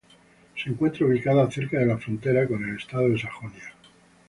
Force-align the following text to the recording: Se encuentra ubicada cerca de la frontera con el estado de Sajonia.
Se 0.57 0.67
encuentra 0.67 1.05
ubicada 1.05 1.51
cerca 1.51 1.77
de 1.77 1.85
la 1.85 1.99
frontera 1.99 2.47
con 2.47 2.67
el 2.67 2.75
estado 2.77 3.07
de 3.09 3.19
Sajonia. 3.19 3.71